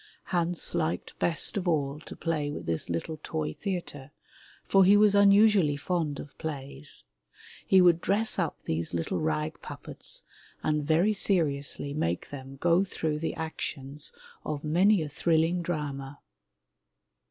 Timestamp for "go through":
12.55-13.19